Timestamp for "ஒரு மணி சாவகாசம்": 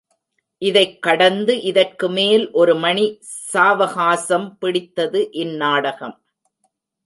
2.51-4.57